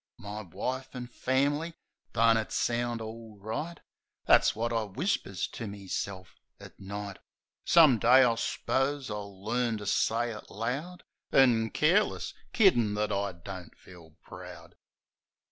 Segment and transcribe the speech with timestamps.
[0.17, 1.75] My wife an' f am'ly!
[2.13, 3.79] Don't it sound all right!
[4.25, 7.19] That's wot I whispers to meself at night.
[7.65, 13.31] Some day, I s'pose, I'll learn to say it loud An' careless; kiddin' that I
[13.33, 14.73] don't feel proud.